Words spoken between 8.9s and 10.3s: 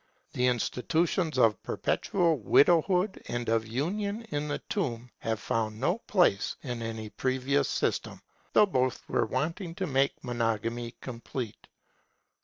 were wanting to make